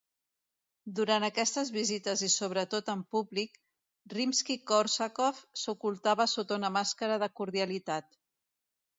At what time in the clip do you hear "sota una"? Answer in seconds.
6.33-6.73